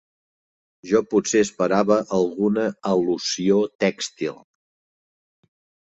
Jo 0.91 1.01
potser 1.11 1.41
esperava 1.47 1.99
alguna 2.19 2.65
al·lusió 2.95 3.61
tèxtil. 3.85 4.41